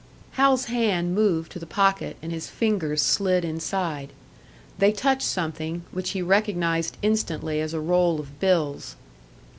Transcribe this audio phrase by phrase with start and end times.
[0.31, 4.09] Hal's hand moved to the pocket, and his fingers slid inside.
[4.79, 8.95] They touched something, which he recognised instantly as a roll of bills.